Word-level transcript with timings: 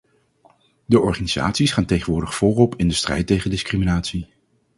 De 0.85 0.99
organisaties 0.99 1.71
gaan 1.71 1.85
tegenwoordig 1.85 2.35
voorop 2.35 2.75
in 2.75 2.87
de 2.87 2.93
strijd 2.93 3.27
tegen 3.27 3.49
discriminatie. 3.49 4.27